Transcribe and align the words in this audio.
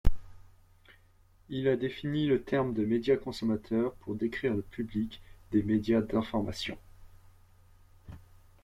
Il 1.49 1.67
a 1.67 1.75
défini 1.77 2.25
le 2.25 2.41
terme 2.41 2.73
de 2.73 2.83
médiaconsommateur 2.83 3.93
pour 3.99 4.15
décrire 4.15 4.55
le 4.55 4.63
public 4.63 5.21
des 5.51 5.61
médias 5.61 6.01
d'information. 6.01 6.75